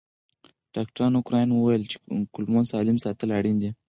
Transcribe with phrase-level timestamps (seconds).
[0.75, 1.97] ډاکټر کراین وویل چې
[2.33, 3.71] کولمو سالم ساتل اړین دي.